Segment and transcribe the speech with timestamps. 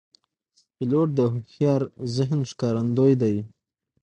[0.75, 1.81] پیلوټ د هوښیار
[2.15, 3.35] ذهن ښکارندوی دی.